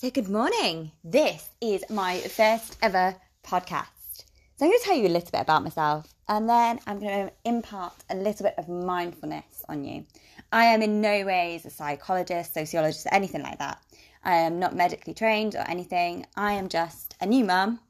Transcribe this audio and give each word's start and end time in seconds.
So, 0.00 0.08
good 0.10 0.28
morning. 0.28 0.92
This 1.02 1.50
is 1.60 1.82
my 1.90 2.20
first 2.20 2.78
ever 2.80 3.16
podcast. 3.44 4.22
So, 4.54 4.64
I'm 4.64 4.70
going 4.70 4.78
to 4.78 4.84
tell 4.84 4.96
you 4.96 5.08
a 5.08 5.16
little 5.16 5.30
bit 5.32 5.40
about 5.40 5.64
myself 5.64 6.06
and 6.28 6.48
then 6.48 6.78
I'm 6.86 7.00
going 7.00 7.26
to 7.26 7.32
impart 7.44 7.94
a 8.08 8.14
little 8.14 8.44
bit 8.44 8.54
of 8.58 8.68
mindfulness 8.68 9.64
on 9.68 9.82
you. 9.82 10.06
I 10.52 10.66
am 10.66 10.82
in 10.82 11.00
no 11.00 11.26
ways 11.26 11.66
a 11.66 11.70
psychologist, 11.70 12.54
sociologist, 12.54 13.08
anything 13.10 13.42
like 13.42 13.58
that. 13.58 13.82
I 14.22 14.36
am 14.36 14.60
not 14.60 14.76
medically 14.76 15.14
trained 15.14 15.56
or 15.56 15.68
anything. 15.68 16.26
I 16.36 16.52
am 16.52 16.68
just 16.68 17.16
a 17.20 17.26
new 17.26 17.44
mum 17.44 17.80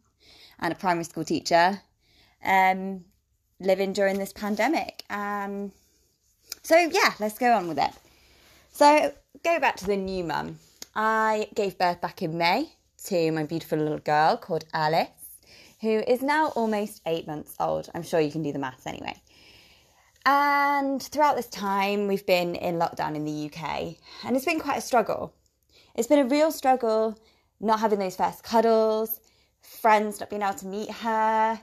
and 0.61 0.73
a 0.73 0.77
primary 0.77 1.05
school 1.05 1.25
teacher 1.25 1.83
um, 2.43 3.05
living 3.61 3.93
during 3.93 4.19
this 4.19 4.33
pandemic. 4.33 5.05
Um, 5.11 5.73
so, 6.63 6.75
yeah, 6.75 7.13
let's 7.21 7.39
go 7.39 7.53
on 7.53 7.69
with 7.69 7.79
it. 7.79 7.93
So, 8.73 9.13
go 9.45 9.61
back 9.61 9.77
to 9.77 9.85
the 9.85 9.97
new 9.99 10.25
mum. 10.25 10.59
I 11.01 11.47
gave 11.55 11.79
birth 11.79 12.01
back 12.01 12.23
in 12.23 12.37
May 12.37 12.73
to 13.05 13.31
my 13.31 13.45
beautiful 13.45 13.79
little 13.79 14.01
girl 14.01 14.37
called 14.37 14.65
Alice, 14.75 15.39
who 15.81 16.03
is 16.09 16.23
now 16.23 16.49
almost 16.57 17.03
eight 17.07 17.25
months 17.25 17.55
old. 17.61 17.89
I'm 17.95 18.03
sure 18.03 18.19
you 18.19 18.33
can 18.33 18.43
do 18.43 18.51
the 18.51 18.59
maths 18.59 18.85
anyway. 18.85 19.23
And 20.27 21.01
throughout 21.01 21.37
this 21.37 21.47
time, 21.47 22.09
we've 22.09 22.27
been 22.27 22.57
in 22.57 22.81
lockdown 22.81 23.15
in 23.15 23.25
the 23.25 23.47
UK, 23.47 23.95
and 24.25 24.35
it's 24.35 24.45
been 24.45 24.59
quite 24.59 24.79
a 24.79 24.81
struggle. 24.81 25.33
It's 25.95 26.09
been 26.09 26.19
a 26.19 26.29
real 26.29 26.51
struggle 26.51 27.17
not 27.61 27.79
having 27.79 28.01
those 28.01 28.17
first 28.17 28.43
cuddles, 28.43 29.21
friends 29.61 30.19
not 30.19 30.31
being 30.31 30.43
able 30.43 30.55
to 30.55 30.67
meet 30.67 30.91
her, 30.91 31.61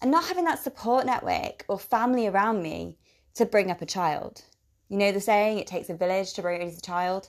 and 0.00 0.10
not 0.10 0.24
having 0.24 0.44
that 0.46 0.58
support 0.58 1.06
network 1.06 1.64
or 1.68 1.78
family 1.78 2.26
around 2.26 2.64
me 2.64 2.98
to 3.34 3.46
bring 3.46 3.70
up 3.70 3.80
a 3.80 3.86
child. 3.86 4.42
You 4.88 4.96
know 4.96 5.12
the 5.12 5.20
saying, 5.20 5.58
it 5.58 5.68
takes 5.68 5.88
a 5.88 5.94
village 5.94 6.32
to 6.32 6.42
raise 6.42 6.76
a 6.76 6.82
child? 6.82 7.28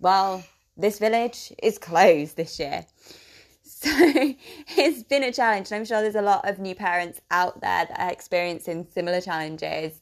Well, 0.00 0.42
this 0.76 0.98
village 0.98 1.52
is 1.62 1.78
closed 1.78 2.36
this 2.36 2.58
year. 2.58 2.86
So 3.66 3.90
it's 3.90 5.02
been 5.02 5.24
a 5.24 5.32
challenge, 5.32 5.70
and 5.70 5.76
I'm 5.78 5.84
sure 5.84 6.00
there's 6.00 6.14
a 6.14 6.22
lot 6.22 6.48
of 6.48 6.58
new 6.58 6.74
parents 6.74 7.20
out 7.30 7.60
there 7.60 7.84
that 7.86 8.00
are 8.00 8.10
experiencing 8.10 8.86
similar 8.92 9.20
challenges 9.20 10.00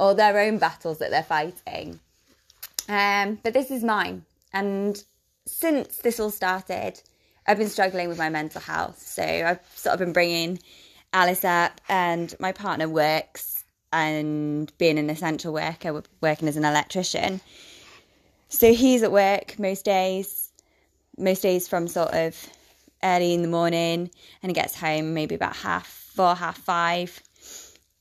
or 0.00 0.14
their 0.14 0.38
own 0.40 0.58
battles 0.58 0.98
that 0.98 1.10
they're 1.10 1.22
fighting. 1.22 2.00
Um, 2.88 3.38
but 3.44 3.52
this 3.52 3.70
is 3.70 3.84
mine, 3.84 4.24
and 4.52 5.04
since 5.46 5.98
this 5.98 6.18
all 6.18 6.30
started, 6.30 7.00
I've 7.46 7.58
been 7.58 7.68
struggling 7.68 8.08
with 8.08 8.18
my 8.18 8.28
mental 8.28 8.60
health. 8.60 9.00
So 9.00 9.22
I've 9.22 9.60
sort 9.74 9.94
of 9.94 9.98
been 10.00 10.12
bringing 10.12 10.58
Alice 11.12 11.44
up, 11.44 11.80
and 11.88 12.34
my 12.40 12.52
partner 12.52 12.88
works 12.88 13.64
and 13.92 14.72
being 14.78 14.98
an 14.98 15.10
essential 15.10 15.52
worker, 15.52 16.02
working 16.20 16.48
as 16.48 16.56
an 16.56 16.64
electrician. 16.64 17.40
So 18.52 18.74
he's 18.74 19.02
at 19.02 19.10
work 19.10 19.58
most 19.58 19.82
days, 19.84 20.52
most 21.16 21.40
days 21.40 21.66
from 21.66 21.88
sort 21.88 22.10
of 22.12 22.36
early 23.02 23.32
in 23.32 23.40
the 23.40 23.48
morning, 23.48 24.10
and 24.42 24.50
he 24.50 24.52
gets 24.52 24.78
home 24.78 25.14
maybe 25.14 25.34
about 25.34 25.56
half 25.56 25.86
four, 25.86 26.34
half 26.34 26.58
five. 26.58 27.20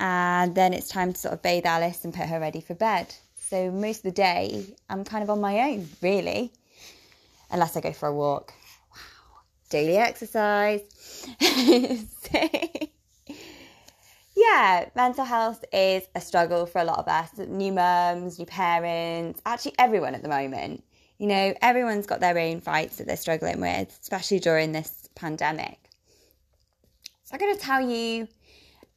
And 0.02 0.54
then 0.54 0.74
it's 0.74 0.90
time 0.90 1.14
to 1.14 1.20
sort 1.20 1.34
of 1.34 1.42
bathe 1.42 1.66
Alice 1.66 2.04
and 2.04 2.14
put 2.14 2.28
her 2.28 2.40
ready 2.40 2.60
for 2.60 2.76
bed. 2.76 3.16
So 3.40 3.72
most 3.72 4.00
of 4.00 4.04
the 4.04 4.12
day, 4.12 4.66
I'm 4.90 5.06
kind 5.06 5.24
of 5.24 5.30
on 5.30 5.40
my 5.40 5.72
own, 5.72 5.88
really, 6.02 6.52
unless 7.50 7.78
I 7.78 7.82
go 7.82 7.94
for 7.94 8.10
a 8.10 8.14
walk. 8.14 8.54
Wow, 8.92 9.40
daily 9.70 9.96
exercise. 9.96 10.82
so, 11.40 12.50
yeah, 14.36 14.90
mental 14.96 15.26
health 15.26 15.64
is 15.74 16.04
a 16.16 16.22
struggle 16.22 16.66
for 16.66 16.80
a 16.80 16.84
lot 16.84 17.00
of 17.00 17.08
us, 17.08 17.38
new 17.38 17.72
mums, 17.72 18.40
new 18.40 18.46
parents, 18.46 19.42
actually 19.46 19.74
everyone 19.78 20.16
at 20.16 20.22
the 20.22 20.30
moment. 20.30 20.84
You 21.18 21.28
know, 21.28 21.54
everyone's 21.62 22.08
got 22.08 22.20
their 22.20 22.38
own 22.38 22.62
fights 22.62 22.98
that 22.98 23.08
they're 23.08 23.18
struggling 23.18 23.62
with, 23.62 23.98
especially 24.02 24.40
during 24.40 24.72
this 24.72 25.10
pandemic. 25.16 25.78
So 27.26 27.34
I'm 27.34 27.40
going 27.40 27.56
to 27.56 27.62
tell 27.62 27.82
you 27.82 28.28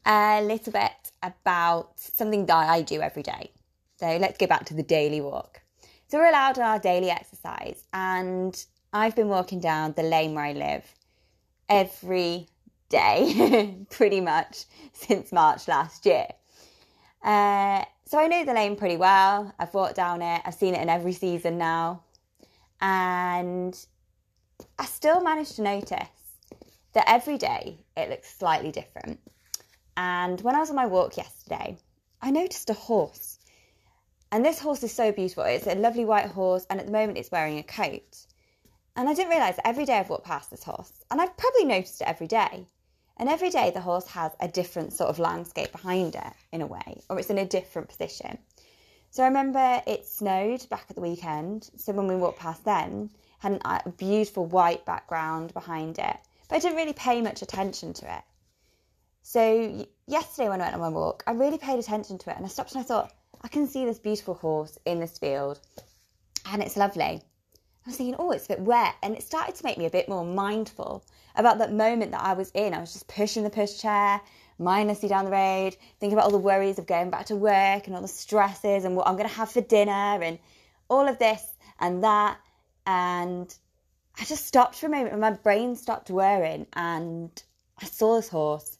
a 0.07 0.43
little 0.43 0.73
bit 0.73 1.13
about 1.23 1.99
something 1.99 2.47
that 2.47 2.69
I 2.71 2.83
do 2.83 3.01
every 3.01 3.23
day. 3.23 3.51
So 3.99 4.17
let's 4.17 4.39
go 4.39 4.47
back 4.47 4.65
to 4.67 4.75
the 4.75 4.83
daily 4.83 5.21
walk. 5.21 5.61
So 6.09 6.19
we're 6.19 6.29
allowed 6.29 6.59
our 6.59 6.79
daily 6.79 7.11
exercise, 7.11 7.87
and 7.93 8.65
I've 8.93 9.17
been 9.17 9.29
walking 9.29 9.61
down 9.61 9.95
the 9.95 10.03
lane 10.03 10.35
where 10.35 10.45
I 10.45 10.53
live 10.53 10.85
every 11.69 12.49
day 12.95 13.77
pretty 13.91 14.21
much 14.21 14.65
since 14.93 15.33
March 15.33 15.67
last 15.69 16.07
year. 16.07 16.27
Uh, 17.23 17.85
so 18.07 18.19
I 18.19 18.29
know 18.29 18.45
the 18.45 18.55
lane 18.55 18.77
pretty 18.77 18.97
well. 18.97 19.53
I've 19.59 19.75
walked 19.75 19.97
down 19.97 20.23
it, 20.23 20.43
I've 20.45 20.55
seen 20.55 20.75
it 20.75 20.83
in 20.83 20.89
every 20.89 21.13
season 21.13 21.59
now. 21.59 22.03
And 22.81 23.75
I 24.79 24.85
still 24.85 25.21
managed 25.23 25.57
to 25.57 25.63
notice 25.63 26.09
that 26.93 27.09
every 27.09 27.39
day 27.39 27.79
it 27.97 28.11
looks 28.11 28.33
slightly 28.33 28.71
different. 28.71 29.21
And 29.97 30.41
when 30.43 30.55
I 30.55 30.61
was 30.61 30.71
on 30.71 30.77
my 30.77 30.87
walk 30.87 31.17
yesterday, 31.17 31.79
I 32.21 32.31
noticed 32.31 32.71
a 32.71 32.75
horse. 32.75 33.39
And 34.31 34.45
this 34.45 34.59
horse 34.59 34.83
is 34.83 34.93
so 34.93 35.13
beautiful. 35.13 35.45
It's 35.45 35.67
a 35.67 35.75
lovely 35.75 36.05
white 36.05 36.27
horse, 36.27 36.67
and 36.69 36.81
at 36.81 36.87
the 36.87 36.93
moment 36.93 37.19
it's 37.19 37.31
wearing 37.31 37.59
a 37.59 37.63
coat. 37.63 38.27
And 38.97 39.09
I 39.09 39.15
didn't 39.15 39.31
realise 39.31 39.59
every 39.65 39.85
day 39.85 39.99
I've 39.99 40.11
walked 40.11 40.27
past 40.27 40.51
this 40.51 40.65
horse, 40.65 40.93
and 41.11 41.21
I've 41.21 41.37
probably 41.37 41.65
noticed 41.65 42.01
it 42.01 42.09
every 42.09 42.27
day. 42.27 42.67
And 43.17 43.29
every 43.29 43.51
day 43.51 43.71
the 43.71 43.81
horse 43.81 44.09
has 44.09 44.33
a 44.41 44.49
different 44.49 44.93
sort 44.93 45.11
of 45.11 45.19
landscape 45.19 45.71
behind 45.73 46.15
it, 46.17 46.33
in 46.53 46.63
a 46.63 46.67
way, 46.67 47.01
or 47.09 47.19
it's 47.19 47.31
in 47.31 47.39
a 47.39 47.47
different 47.47 47.89
position. 47.89 48.39
So 49.11 49.23
I 49.23 49.27
remember 49.27 49.83
it 49.87 50.07
snowed 50.07 50.69
back 50.69 50.87
at 50.91 50.97
the 50.97 51.03
weekend. 51.03 51.71
So 51.77 51.93
when 51.93 52.09
we 52.09 52.17
walked 52.17 52.41
past 52.41 52.65
then, 52.65 53.11
had 53.39 53.61
a 53.65 53.91
beautiful 53.91 54.47
white 54.47 54.85
background 54.85 55.55
behind 55.55 55.99
it, 55.99 56.17
but 56.49 56.57
I 56.57 56.59
didn't 56.59 56.77
really 56.77 56.95
pay 56.95 57.21
much 57.21 57.43
attention 57.43 57.93
to 57.93 58.17
it. 58.17 58.23
So 59.23 59.87
yesterday 60.07 60.49
when 60.49 60.61
I 60.61 60.65
went 60.65 60.75
on 60.75 60.81
my 60.81 60.89
walk, 60.89 61.23
I 61.27 61.33
really 61.33 61.59
paid 61.59 61.79
attention 61.79 62.19
to 62.19 62.31
it, 62.31 62.37
and 62.37 62.45
I 62.45 62.49
stopped 62.49 62.73
and 62.73 62.81
I 62.81 62.85
thought, 62.85 63.13
I 63.43 63.49
can 63.49 63.69
see 63.69 63.85
this 63.85 63.99
beautiful 63.99 64.35
horse 64.35 64.79
in 64.87 64.99
this 64.99 65.19
field, 65.19 65.61
and 66.51 66.63
it's 66.63 66.77
lovely. 66.77 67.23
I 67.87 67.91
was 67.91 67.97
thinking, 67.97 68.17
oh, 68.19 68.31
it's 68.31 68.47
a 68.47 68.49
bit 68.49 68.61
wet. 68.61 68.95
And 69.03 69.15
it 69.15 69.23
started 69.23 69.55
to 69.57 69.65
make 69.65 69.77
me 69.77 69.85
a 69.85 69.91
bit 69.91 70.09
more 70.09 70.25
mindful 70.25 71.05
about 71.37 71.59
that 71.59 71.73
moment 71.73 72.13
that 72.13 72.23
I 72.23 72.33
was 72.33 72.51
in. 72.53 72.73
I 72.73 72.81
was 72.81 72.95
just 72.95 73.09
pushing 73.09 73.45
the 73.45 73.51
pushchair 73.51 74.21
mindlessly 74.59 75.09
down 75.09 75.27
the 75.27 75.31
road, 75.31 75.77
thinking 76.01 76.17
about 76.17 76.27
all 76.27 76.31
the 76.31 76.39
worries 76.39 76.79
of 76.79 76.87
going 76.87 77.11
back 77.11 77.27
to 77.27 77.37
work 77.37 77.87
and 77.87 77.95
all 77.95 78.01
the 78.01 78.09
stresses 78.09 78.85
and 78.85 78.97
what 78.97 79.07
I'm 79.07 79.17
going 79.17 79.29
to 79.29 79.35
have 79.35 79.51
for 79.51 79.61
dinner 79.61 79.93
and 80.23 80.39
all 80.89 81.07
of 81.07 81.19
this 81.19 81.45
and 81.79 82.03
that. 82.05 82.39
And 82.87 83.55
I 84.19 84.25
just 84.25 84.47
stopped 84.47 84.77
for 84.77 84.87
a 84.87 84.91
moment 84.91 85.13
and 85.13 85.21
my 85.21 85.33
brain 85.33 85.77
stopped 85.77 86.09
whirring 86.09 86.67
and 86.73 87.31
I 87.79 87.85
saw 87.85 88.17
this 88.17 88.29
horse 88.29 88.79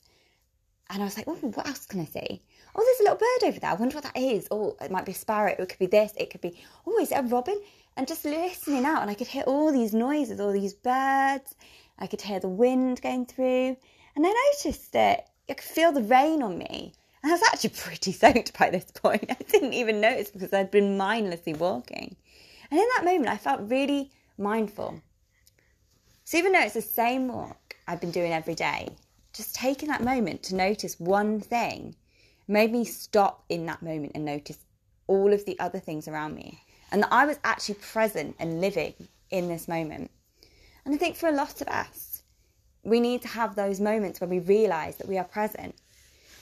and 0.89 1.01
I 1.01 1.05
was 1.05 1.17
like, 1.17 1.27
oh, 1.27 1.35
what 1.35 1.67
else 1.67 1.85
can 1.85 1.99
I 1.99 2.05
see? 2.05 2.41
Oh, 2.75 2.83
there's 2.83 2.99
a 2.99 3.03
little 3.03 3.17
bird 3.17 3.49
over 3.49 3.59
there. 3.59 3.71
I 3.71 3.75
wonder 3.75 3.95
what 3.95 4.03
that 4.03 4.17
is. 4.17 4.47
Oh, 4.51 4.75
it 4.81 4.91
might 4.91 5.05
be 5.05 5.13
a 5.13 5.15
sparrow. 5.15 5.55
It 5.57 5.69
could 5.69 5.79
be 5.79 5.85
this. 5.85 6.13
It 6.17 6.29
could 6.29 6.41
be, 6.41 6.59
oh, 6.85 6.99
is 6.99 7.11
it 7.11 7.19
a 7.19 7.23
robin? 7.23 7.59
And 7.97 8.07
just 8.07 8.25
listening 8.25 8.85
out, 8.85 9.01
and 9.01 9.09
I 9.09 9.13
could 9.13 9.27
hear 9.27 9.43
all 9.43 9.71
these 9.71 9.93
noises, 9.93 10.39
all 10.39 10.51
these 10.51 10.73
birds. 10.73 11.55
I 11.97 12.07
could 12.07 12.21
hear 12.21 12.41
the 12.41 12.49
wind 12.49 13.01
going 13.01 13.25
through. 13.25 13.77
And 14.15 14.25
I 14.25 14.51
noticed 14.53 14.91
that 14.91 15.29
I 15.49 15.53
could 15.53 15.63
feel 15.63 15.93
the 15.93 16.03
rain 16.03 16.43
on 16.43 16.57
me. 16.57 16.93
And 17.23 17.31
I 17.31 17.35
was 17.35 17.43
actually 17.43 17.69
pretty 17.77 18.11
soaked 18.11 18.57
by 18.57 18.69
this 18.69 18.91
point. 18.91 19.25
I 19.29 19.41
didn't 19.47 19.73
even 19.73 20.01
notice 20.01 20.29
because 20.29 20.51
I'd 20.51 20.71
been 20.71 20.97
mindlessly 20.97 21.53
walking. 21.53 22.17
And 22.69 22.79
in 22.79 22.87
that 22.95 23.05
moment, 23.05 23.29
I 23.29 23.37
felt 23.37 23.69
really 23.69 24.11
mindful. 24.37 25.01
So 26.25 26.37
even 26.37 26.51
though 26.51 26.61
it's 26.61 26.73
the 26.73 26.81
same 26.81 27.29
walk 27.29 27.77
I've 27.87 28.01
been 28.01 28.11
doing 28.11 28.33
every 28.33 28.55
day, 28.55 28.89
just 29.31 29.55
taking 29.55 29.87
that 29.89 30.03
moment 30.03 30.43
to 30.43 30.55
notice 30.55 30.99
one 30.99 31.39
thing 31.39 31.95
made 32.47 32.71
me 32.71 32.83
stop 32.83 33.45
in 33.47 33.65
that 33.67 33.81
moment 33.81 34.11
and 34.15 34.25
notice 34.25 34.57
all 35.07 35.31
of 35.31 35.45
the 35.45 35.57
other 35.59 35.79
things 35.79 36.07
around 36.07 36.35
me 36.35 36.64
and 36.91 37.03
that 37.03 37.11
I 37.11 37.25
was 37.25 37.39
actually 37.43 37.75
present 37.75 38.35
and 38.39 38.61
living 38.61 38.93
in 39.29 39.47
this 39.47 39.67
moment. 39.67 40.11
And 40.85 40.93
I 40.93 40.97
think 40.97 41.15
for 41.15 41.27
a 41.27 41.31
lot 41.31 41.61
of 41.61 41.67
us, 41.67 42.23
we 42.83 42.99
need 42.99 43.21
to 43.23 43.27
have 43.27 43.55
those 43.55 43.79
moments 43.79 44.21
when 44.21 44.29
we 44.29 44.39
realize 44.39 44.97
that 44.97 45.07
we 45.07 45.17
are 45.17 45.23
present. 45.23 45.75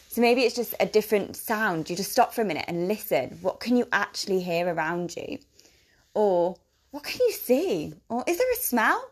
So 0.10 0.22
maybe 0.22 0.42
it's 0.42 0.56
just 0.56 0.76
a 0.80 0.86
different 0.86 1.36
sound. 1.36 1.90
You 1.90 1.96
just 1.96 2.12
stop 2.12 2.34
for 2.34 2.42
a 2.42 2.46
minute 2.46 2.66
and 2.68 2.88
listen. 2.88 3.38
What 3.42 3.60
can 3.60 3.76
you 3.76 3.88
actually 3.92 4.42
hear 4.42 4.68
around 4.68 5.16
you? 5.16 5.40
Or 6.14 6.58
what 6.92 7.04
can 7.04 7.20
you 7.22 7.32
see? 7.32 7.94
Or 8.10 8.24
is 8.28 8.38
there 8.38 8.52
a 8.52 8.58
smell? 8.58 9.10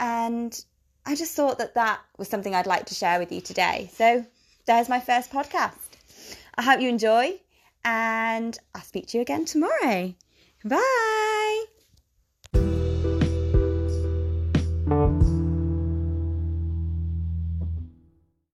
And 0.00 0.64
I 1.06 1.14
just 1.14 1.36
thought 1.36 1.58
that 1.58 1.74
that 1.74 2.00
was 2.16 2.26
something 2.26 2.54
I'd 2.54 2.66
like 2.66 2.86
to 2.86 2.94
share 2.94 3.20
with 3.20 3.30
you 3.30 3.40
today. 3.40 3.90
So 3.94 4.26
there's 4.66 4.88
my 4.88 4.98
first 4.98 5.30
podcast. 5.30 5.76
I 6.56 6.62
hope 6.62 6.80
you 6.80 6.88
enjoy, 6.88 7.38
and 7.84 8.58
I'll 8.74 8.82
speak 8.82 9.06
to 9.08 9.18
you 9.18 9.22
again 9.22 9.44
tomorrow. 9.44 10.14
Bye. 10.64 11.31